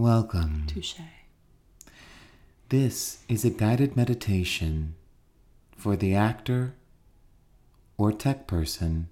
[0.00, 0.64] Welcome.
[0.66, 0.94] Touche.
[2.70, 4.94] This is a guided meditation
[5.76, 6.72] for the actor
[7.98, 9.10] or tech person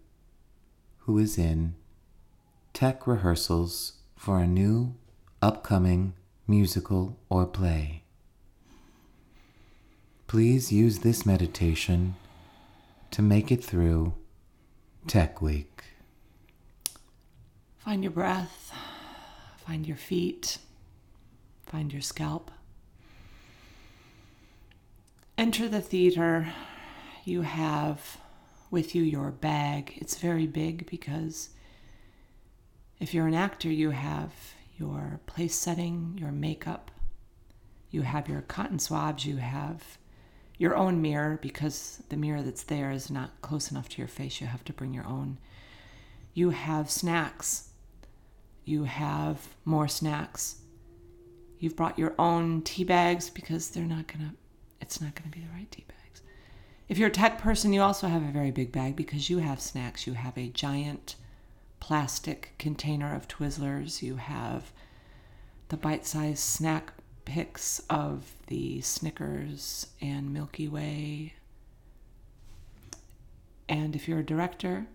[1.00, 1.74] who is in
[2.72, 4.95] tech rehearsals for a new
[5.43, 6.14] upcoming
[6.46, 8.05] musical or play.
[10.27, 12.14] Please use this meditation
[13.11, 14.14] to make it through
[15.07, 15.84] Tech Week.
[17.77, 18.73] Find your breath,
[19.66, 20.57] find your feet,
[21.68, 22.50] find your scalp.
[25.36, 26.53] Enter the theater.
[27.25, 28.18] You have
[28.71, 29.95] with you your bag.
[29.96, 31.50] It's very big because
[32.98, 34.33] if you're an actor, you have
[34.77, 36.91] your place setting, your makeup,
[37.91, 39.98] you have your cotton swabs, you have
[40.56, 44.41] your own mirror because the mirror that's there is not close enough to your face.
[44.41, 45.39] You have to bring your own.
[46.34, 47.70] You have snacks.
[48.64, 50.56] You have more snacks.
[51.59, 54.34] You've brought your own tea bags because they're not going to,
[54.81, 56.23] it's not going to be the right tea bags.
[56.89, 59.61] If you're a tech person, you also have a very big bag because you have
[59.61, 60.06] snacks.
[60.06, 61.17] You have a giant
[61.81, 64.03] plastic container of Twizzlers.
[64.03, 64.73] You have
[65.69, 66.92] the bite sized snack
[67.25, 71.34] picks of the Snickers and Milky Way.
[73.69, 74.86] And if you're a director,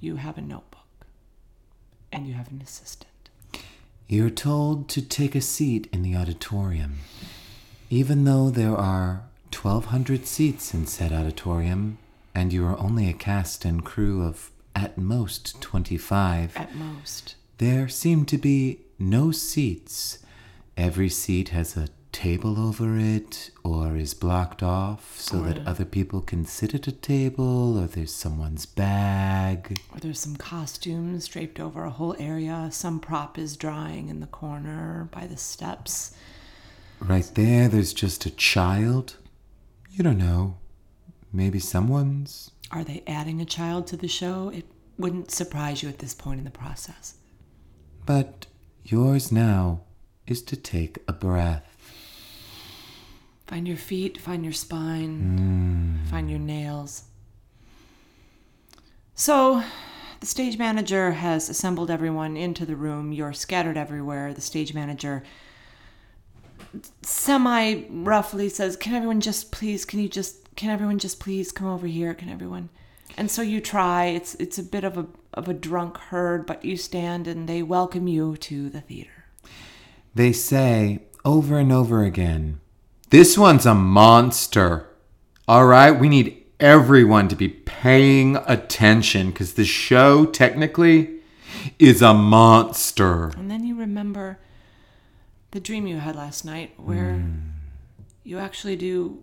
[0.00, 1.06] you have a notebook
[2.12, 3.13] and you have an assistant.
[4.06, 6.98] You're told to take a seat in the auditorium.
[7.88, 11.98] Even though there are 1,200 seats in said auditorium,
[12.34, 17.36] and you are only a cast and crew of at most 25, At most.
[17.58, 20.18] there seem to be no seats.
[20.76, 21.88] Every seat has a
[22.24, 26.92] table over it or is blocked off so that other people can sit at a
[26.92, 29.78] table or there's someone's bag.
[29.92, 32.70] Or there's some costumes draped over a whole area.
[32.72, 36.14] Some prop is drying in the corner by the steps.
[36.98, 39.16] Right there, there's just a child.
[39.90, 40.56] You don't know.
[41.30, 42.52] Maybe someone's.
[42.70, 44.48] Are they adding a child to the show?
[44.48, 44.64] It
[44.96, 47.16] wouldn't surprise you at this point in the process.
[48.06, 48.46] But
[48.82, 49.82] yours now
[50.26, 51.73] is to take a breath.
[53.46, 56.10] Find your feet, find your spine, mm.
[56.10, 57.04] find your nails.
[59.14, 59.62] So,
[60.20, 63.12] the stage manager has assembled everyone into the room.
[63.12, 64.32] You're scattered everywhere.
[64.32, 65.22] The stage manager
[67.02, 71.68] semi roughly says, "Can everyone just please can you just can everyone just please come
[71.68, 72.14] over here?
[72.14, 72.70] Can everyone?"
[73.16, 74.06] And so you try.
[74.06, 77.62] It's it's a bit of a of a drunk herd, but you stand and they
[77.62, 79.26] welcome you to the theater.
[80.14, 82.60] They say over and over again,
[83.14, 84.88] This one's a monster.
[85.46, 91.20] All right, we need everyone to be paying attention because the show technically
[91.78, 93.26] is a monster.
[93.36, 94.40] And then you remember
[95.52, 97.50] the dream you had last night where hmm.
[98.24, 99.22] you actually do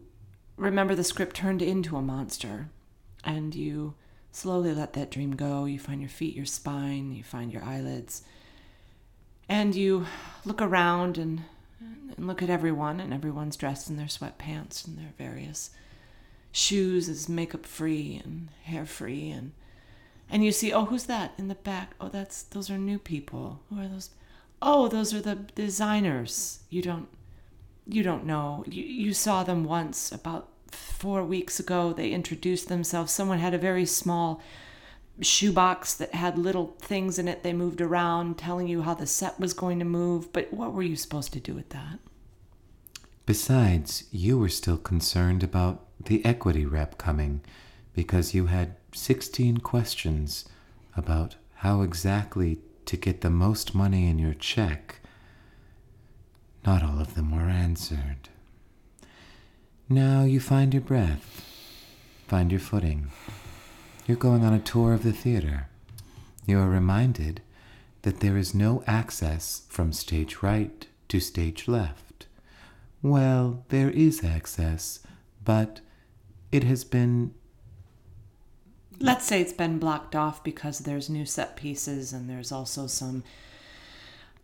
[0.55, 2.69] remember the script turned into a monster
[3.25, 3.95] and you
[4.31, 5.65] slowly let that dream go.
[5.65, 8.21] You find your feet, your spine, you find your eyelids.
[9.49, 10.05] And you
[10.45, 11.41] look around and,
[12.15, 15.71] and look at everyone, and everyone's dressed in their sweatpants and their various
[16.51, 19.53] shoes is makeup free and hair free and
[20.29, 21.91] and you see, oh, who's that in the back?
[21.99, 23.59] Oh, that's those are new people.
[23.69, 24.11] Who are those?
[24.61, 26.59] Oh, those are the designers.
[26.69, 27.09] You don't
[27.85, 28.63] you don't know.
[28.67, 31.91] You you saw them once about 4 weeks ago.
[31.91, 33.11] They introduced themselves.
[33.11, 34.41] Someone had a very small
[35.19, 39.39] shoebox that had little things in it they moved around telling you how the set
[39.39, 41.99] was going to move, but what were you supposed to do with that?
[43.25, 47.41] Besides, you were still concerned about the equity rep coming
[47.93, 50.45] because you had 16 questions
[50.95, 54.99] about how exactly to get the most money in your check.
[56.65, 58.29] Not all of them were answered.
[59.87, 61.45] Now you find your breath,
[62.27, 63.11] find your footing.
[64.07, 65.67] You're going on a tour of the theater.
[66.45, 67.41] You are reminded
[68.01, 72.25] that there is no access from stage right to stage left.
[73.01, 74.99] Well, there is access,
[75.43, 75.81] but
[76.51, 77.33] it has been
[78.99, 83.23] Let's say it's been blocked off because there's new set pieces and there's also some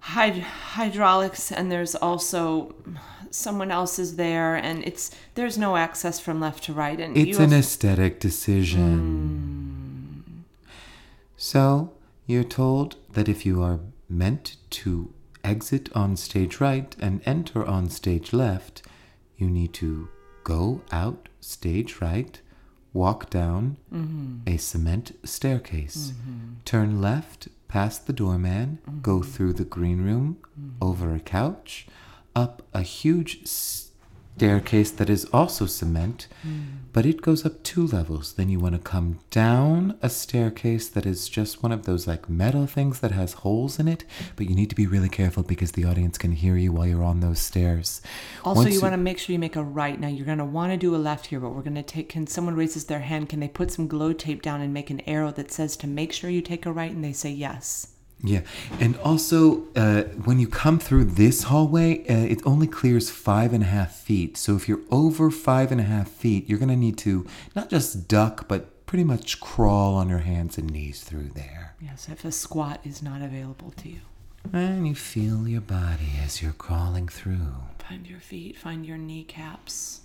[0.06, 2.74] hyd- hydraulics and there's also
[3.30, 7.38] someone else is there and it's there's no access from left to right and It's
[7.38, 8.98] an have- aesthetic decision.
[8.98, 9.47] Hmm.
[11.38, 11.94] So,
[12.26, 13.80] you're told that if you are
[14.10, 15.14] meant to
[15.44, 18.82] exit on stage right and enter on stage left,
[19.38, 20.10] you need to
[20.44, 22.42] go out stage right,
[22.92, 24.38] walk down mm-hmm.
[24.48, 26.54] a cement staircase, mm-hmm.
[26.66, 29.30] turn left past the doorman, go mm-hmm.
[29.30, 30.38] through the green room,
[30.82, 31.88] over a couch,
[32.36, 33.46] up a huge
[34.38, 36.62] staircase that is also cement, hmm.
[36.94, 38.34] but it goes up two levels.
[38.34, 42.30] Then you want to come down a staircase that is just one of those like
[42.30, 44.04] metal things that has holes in it,
[44.36, 47.04] but you need to be really careful because the audience can hear you while you're
[47.04, 48.00] on those stairs.
[48.46, 50.00] Also, Once you want to make sure you make a right.
[50.00, 52.10] Now, you're going to want to do a left here, but we're going to take.
[52.10, 53.30] Can someone raises their hand?
[53.30, 56.14] Can they put some glow tape down and make an arrow that says to make
[56.14, 56.92] sure you take a right?
[56.92, 57.88] And they say yes.
[58.24, 58.42] Yeah,
[58.80, 63.64] and also uh, when you come through this hallway, uh, it only clears five and
[63.64, 64.38] a half feet.
[64.38, 68.08] So if you're over five and a half feet, you're gonna need to not just
[68.08, 71.76] duck, but pretty much crawl on your hands and knees through there.
[71.80, 74.00] Yes, if a squat is not available to you.
[74.52, 77.54] And you feel your body as you're crawling through.
[77.88, 80.02] Find your feet, find your kneecaps.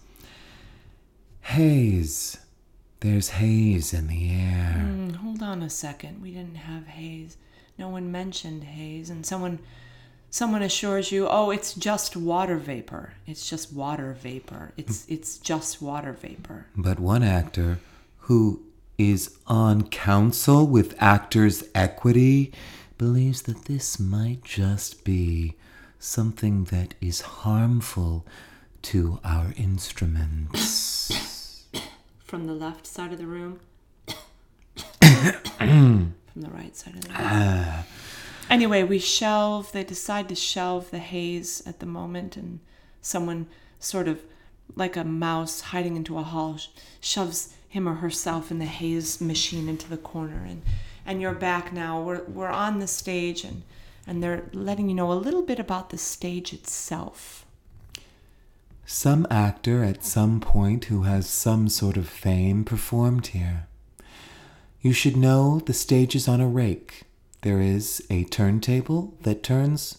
[1.42, 2.38] Haze.
[3.00, 4.74] There's haze in the air.
[4.78, 6.22] Hmm, hold on a second.
[6.22, 7.36] We didn't have haze.
[7.78, 9.58] No one mentioned haze, and someone
[10.30, 13.14] someone assures you, "Oh, it's just water vapor.
[13.26, 14.72] It's just water vapor.
[14.76, 15.14] It's hmm.
[15.14, 17.78] it's just water vapor." But one actor
[18.20, 18.62] who
[18.98, 22.52] is on council with Actors Equity
[22.98, 25.54] believes that this might just be
[25.98, 28.26] something that is harmful
[28.82, 31.64] to our instruments.
[32.24, 33.60] From the left side of the room.
[35.62, 36.06] Hmm.
[36.32, 37.74] From the right side of the ah.
[37.76, 37.84] room.
[38.50, 39.72] Anyway, we shelve.
[39.72, 42.60] They decide to shelve the haze at the moment, and
[43.00, 43.46] someone
[43.78, 44.20] sort of
[44.74, 46.58] like a mouse hiding into a hall
[47.00, 50.44] shoves him or herself in the haze machine into the corner.
[50.46, 50.62] And
[51.04, 52.00] and you're back now.
[52.00, 53.62] We're we're on the stage, and
[54.06, 57.44] and they're letting you know a little bit about the stage itself.
[58.84, 63.66] Some actor at some point who has some sort of fame performed here.
[64.82, 67.04] You should know the stage is on a rake.
[67.42, 69.98] There is a turntable that turns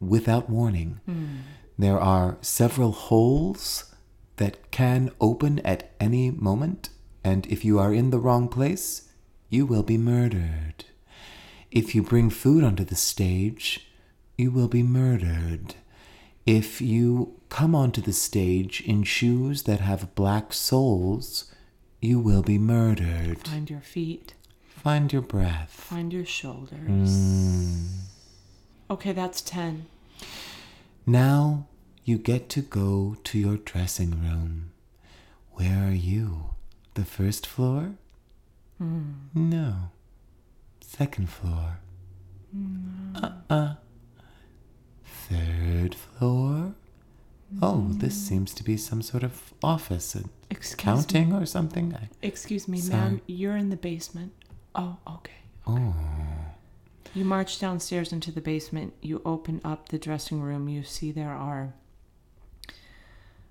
[0.00, 1.00] without warning.
[1.06, 1.36] Hmm.
[1.78, 3.94] There are several holes
[4.36, 6.90] that can open at any moment,
[7.24, 9.08] and if you are in the wrong place,
[9.48, 10.84] you will be murdered.
[11.70, 13.88] If you bring food onto the stage,
[14.36, 15.74] you will be murdered.
[16.44, 21.51] If you come onto the stage in shoes that have black soles,
[22.02, 23.38] you will be murdered.
[23.46, 24.34] Find your feet.
[24.66, 25.70] Find your breath.
[25.70, 27.16] Find your shoulders.
[28.90, 29.86] Okay, that's ten.
[31.06, 31.68] Now
[32.04, 34.72] you get to go to your dressing room.
[35.52, 36.54] Where are you?
[36.94, 37.92] The first floor?
[39.34, 39.74] No.
[40.80, 41.78] Second floor?
[43.14, 43.74] Uh uh.
[45.04, 46.74] Third floor?
[47.62, 50.16] Oh, this seems to be some sort of office,
[50.62, 50.82] Excuse me.
[50.84, 51.94] counting or something.
[51.94, 53.00] I- Excuse me, Sorry.
[53.00, 53.20] ma'am.
[53.26, 54.32] You're in the basement.
[54.74, 55.32] Oh, okay.
[55.66, 55.94] Oh.
[57.14, 58.94] You march downstairs into the basement.
[59.02, 60.68] You open up the dressing room.
[60.68, 61.74] You see there are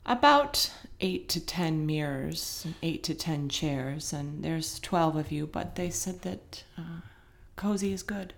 [0.06, 5.76] about eight to ten mirrors, eight to ten chairs, and there's 12 of you, but
[5.76, 7.02] they said that uh,
[7.56, 8.34] cozy is good.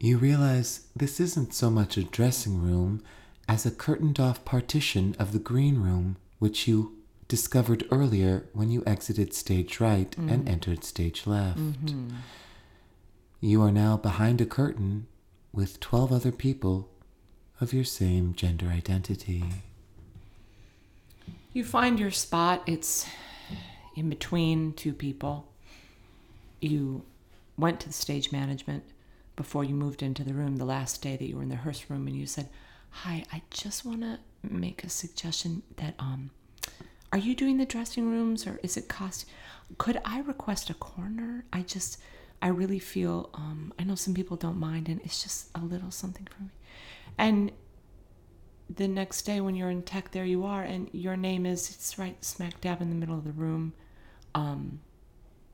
[0.00, 3.02] You realize this isn't so much a dressing room
[3.48, 6.96] as a curtained off partition of the green room, which you
[7.30, 11.60] discovered earlier when you exited stage right and entered stage left.
[13.40, 15.06] You are now behind a curtain
[15.52, 16.90] with 12 other people
[17.60, 19.44] of your same gender identity.
[21.52, 22.64] You find your spot.
[22.66, 23.06] It's
[23.94, 25.46] in between two people.
[26.60, 27.04] You
[27.56, 28.82] went to the stage management
[29.36, 31.88] before you moved into the room the last day that you were in the hearse
[31.88, 32.48] room and you said,
[32.90, 36.30] Hi, I just want to make a suggestion that, um,
[37.12, 39.26] are you doing the dressing rooms or is it cost?
[39.78, 41.44] Could I request a corner?
[41.52, 41.98] I just,
[42.40, 45.90] I really feel, um, I know some people don't mind and it's just a little
[45.90, 46.50] something for me.
[47.18, 47.52] And
[48.76, 51.98] the next day when you're in tech there you are and your name is it's
[51.98, 53.72] right smack dab in the middle of the room
[54.34, 54.80] um,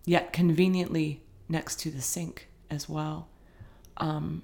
[0.04, 3.28] yet conveniently next to the sink as well
[3.96, 4.42] um,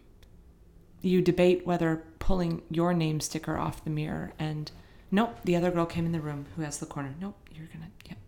[1.02, 4.71] you debate whether pulling your name sticker off the mirror and
[5.12, 7.90] nope the other girl came in the room who has the corner nope you're gonna
[8.09, 8.19] yep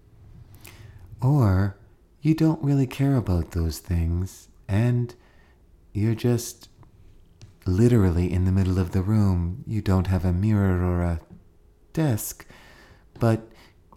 [1.20, 1.76] Or
[2.20, 5.14] you don't really care about those things and
[5.92, 6.68] you're just
[7.66, 9.64] literally in the middle of the room.
[9.66, 11.20] You don't have a mirror or a
[11.92, 12.46] desk,
[13.18, 13.48] but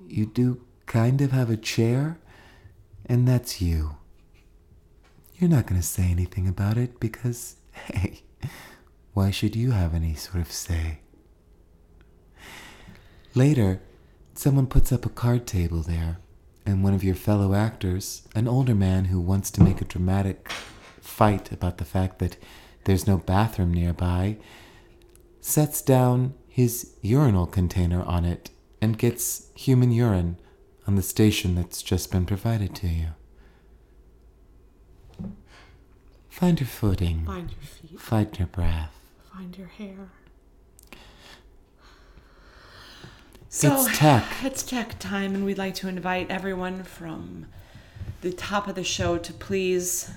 [0.08, 2.20] you do kind of have a chair,
[3.06, 3.98] and that's you.
[5.36, 8.22] You're not going to say anything about it because, hey,
[9.14, 11.00] why should you have any sort of say?
[13.38, 13.84] Later,
[14.34, 16.18] someone puts up a card table there,
[16.66, 20.52] and one of your fellow actors, an older man who wants to make a dramatic
[21.00, 22.36] fight about the fact that
[22.86, 24.38] there's no bathroom nearby,
[25.40, 28.50] sets down his urinal container on it
[28.82, 30.38] and gets human urine
[30.88, 33.10] on the station that's just been provided to you.
[36.28, 37.24] Find your footing.
[37.24, 38.00] Find your feet.
[38.00, 38.96] Find your breath.
[39.32, 40.10] Find your hair.
[43.50, 44.26] So, it's tech.
[44.44, 47.46] It's tech time, and we'd like to invite everyone from
[48.22, 50.12] the top of the show to please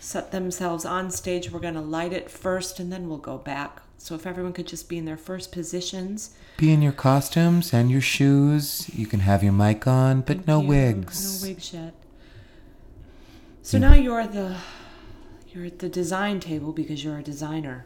[0.00, 1.50] set themselves on stage.
[1.50, 3.80] We're going to light it first, and then we'll go back.
[3.98, 6.34] So, if everyone could just be in their first positions.
[6.58, 8.90] Be in your costumes and your shoes.
[8.94, 11.42] You can have your mic on, but no You- wigs.
[11.42, 11.94] No wigs yet.
[13.62, 14.56] So now you're the
[15.52, 17.84] you're at the design table because you're a designer,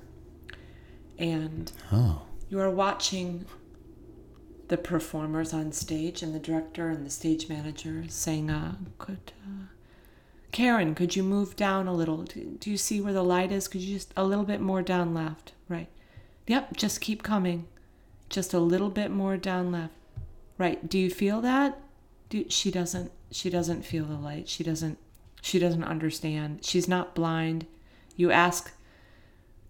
[1.18, 2.22] and Oh.
[2.50, 3.46] you are watching
[4.70, 9.66] the performers on stage and the director and the stage manager saying, uh, "Could uh,
[10.52, 12.22] Karen, could you move down a little?
[12.22, 13.68] Do, do you see where the light is?
[13.68, 15.52] Could you just a little bit more down left?
[15.68, 15.88] Right.
[16.46, 16.76] Yep.
[16.76, 17.66] Just keep coming.
[18.28, 19.92] Just a little bit more down left.
[20.56, 20.88] Right.
[20.88, 21.78] Do you feel that?
[22.28, 23.10] Do, she doesn't.
[23.32, 24.48] She doesn't feel the light.
[24.48, 24.98] She doesn't.
[25.42, 26.64] She doesn't understand.
[26.64, 27.66] She's not blind.
[28.16, 28.72] You ask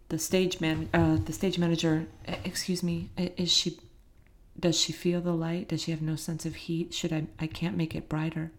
[0.08, 2.06] the stage man, uh, the stage manager.
[2.28, 3.08] "E- Excuse me.
[3.16, 3.78] Is she?
[4.58, 5.68] Does she feel the light?
[5.68, 6.92] Does she have no sense of heat?
[6.92, 7.26] Should I?
[7.38, 8.52] I can't make it brighter.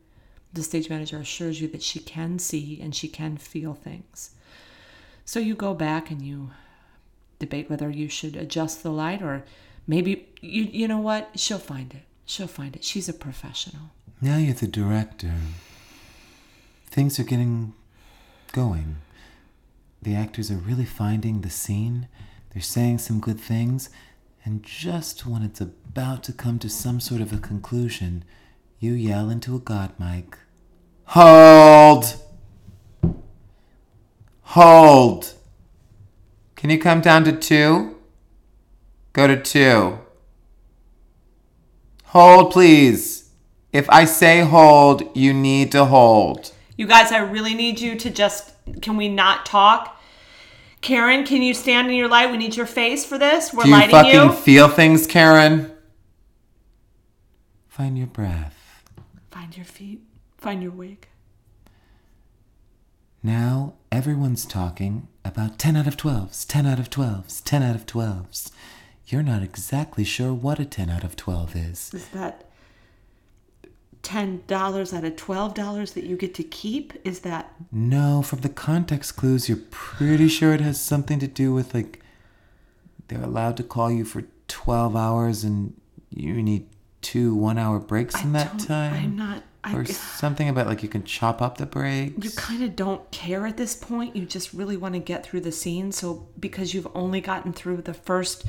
[0.53, 4.31] The stage manager assures you that she can see and she can feel things.
[5.25, 6.51] So you go back and you
[7.39, 9.43] debate whether you should adjust the light or
[9.87, 11.39] maybe you you know what?
[11.39, 12.03] She'll find it.
[12.25, 12.83] She'll find it.
[12.83, 13.91] She's a professional.
[14.19, 15.33] Now you're the director.
[16.87, 17.73] Things are getting
[18.51, 18.97] going.
[20.01, 22.07] The actors are really finding the scene.
[22.53, 23.89] They're saying some good things.
[24.43, 28.23] And just when it's about to come to some sort of a conclusion,
[28.79, 30.37] you yell into a god mic
[31.05, 32.15] Hold!
[34.41, 35.33] Hold!
[36.55, 37.97] Can you come down to two?
[39.13, 39.99] Go to two.
[42.05, 43.29] Hold, please.
[43.73, 46.51] If I say hold, you need to hold.
[46.77, 50.00] You guys, I really need you to just can we not talk?
[50.81, 52.31] Karen, can you stand in your light?
[52.31, 53.53] We need your face for this.
[53.53, 54.31] We're Do you lighting fucking you.
[54.33, 55.71] feel things, Karen?
[57.67, 58.83] Find your breath.
[59.29, 60.01] Find your feet.
[60.37, 61.07] Find your wig.
[63.23, 67.85] Now everyone's talking about 10 out of 12s, 10 out of 12s, 10 out of
[67.85, 68.51] 12s.
[69.05, 71.91] You're not exactly sure what a 10 out of 12 is.
[71.93, 72.45] Is that
[74.03, 76.93] ten dollars out of twelve dollars that you get to keep?
[77.03, 81.53] Is that No, from the context clues, you're pretty sure it has something to do
[81.53, 81.99] with like
[83.07, 85.73] they're allowed to call you for 12 hours and
[86.09, 86.67] you need
[87.01, 88.93] two one hour breaks in that don't- time.
[88.93, 89.43] I'm not.
[89.63, 92.25] I, or something about like you can chop up the breaks.
[92.25, 94.15] you kind of don't care at this point.
[94.15, 95.91] You just really want to get through the scene.
[95.91, 98.43] So because you've only gotten through the first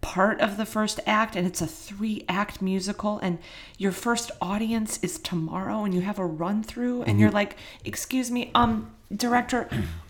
[0.00, 3.38] part of the first act and it's a three act musical and
[3.76, 8.30] your first audience is tomorrow and you have a run through and you're like excuse
[8.30, 9.68] me um director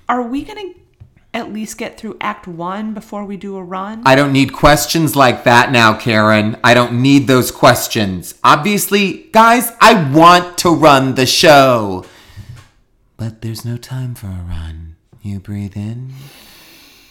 [0.08, 0.72] are we gonna
[1.34, 5.14] at least get through act one before we do a run I don't need questions
[5.16, 6.56] like that now, Karen.
[6.64, 8.34] I don't need those questions.
[8.42, 12.04] Obviously, guys, I want to run the show.
[13.16, 14.96] But there's no time for a run.
[15.22, 16.14] You breathe in,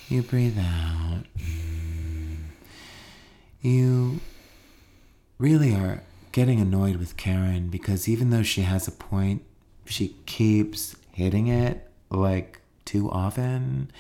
[0.10, 1.24] you breathe out.
[3.62, 4.22] You
[5.38, 9.44] really are getting annoyed with Karen because even though she has a point,
[9.86, 13.92] she keeps hitting it like too often.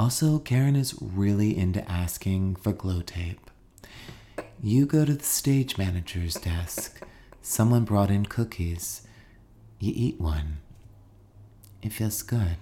[0.00, 3.50] Also, Karen is really into asking for glow tape.
[4.60, 7.00] You go to the stage manager's desk.
[7.40, 9.02] Someone brought in cookies.
[9.78, 10.58] You eat one.
[11.82, 12.56] It feels good.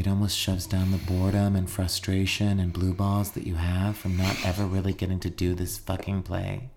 [0.00, 4.16] It almost shoves down the boredom and frustration and blue balls that you have from
[4.16, 6.70] not ever really getting to do this fucking play.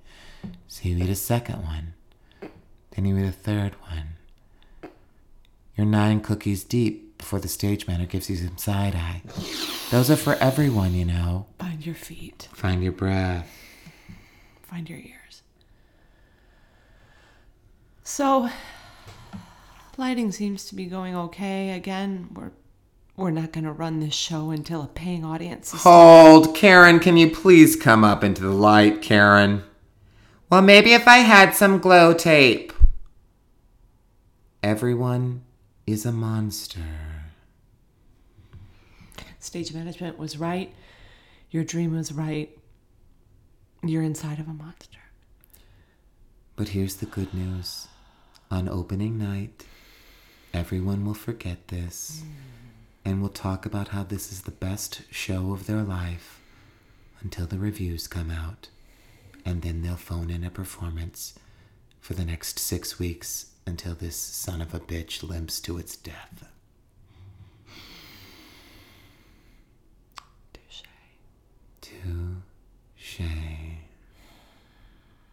[0.68, 1.94] So you eat a second one.
[2.92, 4.90] Then you eat a third one.
[5.78, 9.22] You're nine cookies deep before the stage manager gives you some side eye.
[9.90, 11.46] Those are for everyone, you know.
[11.60, 13.50] find your feet Find your breath.
[14.64, 15.44] find your ears.
[18.04, 18.50] So,
[19.96, 21.70] lighting seems to be going okay.
[21.72, 22.52] Again, we're
[23.16, 25.84] we're not going to run this show until a paying audience is.
[25.84, 29.64] Hold, Karen, can you please come up into the light, Karen?
[30.50, 32.74] Well, maybe if I had some glow tape.
[34.64, 35.44] Everyone
[35.86, 36.80] is a monster.
[39.40, 40.74] Stage management was right.
[41.52, 42.58] Your dream was right.
[43.84, 45.00] You're inside of a monster.
[46.56, 47.88] But here's the good news.
[48.50, 49.66] On opening night,
[50.54, 52.53] everyone will forget this mm.
[53.06, 56.40] And will talk about how this is the best show of their life
[57.22, 58.70] until the reviews come out,
[59.46, 61.38] and then they'll phone in a performance
[62.00, 66.50] for the next six weeks until this son of a bitch limps to its death.
[70.54, 70.84] Touche.
[71.82, 73.28] Touche.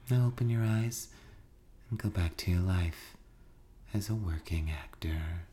[0.08, 1.08] Now open your eyes
[1.90, 3.16] and go back to your life
[3.92, 5.46] as a working actor.